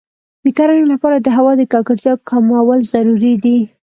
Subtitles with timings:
[0.43, 3.59] د کرنې لپاره د هوا د ککړتیا کمول ضروري دی.